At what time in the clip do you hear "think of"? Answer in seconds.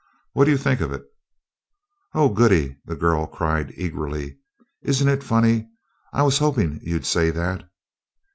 0.57-0.91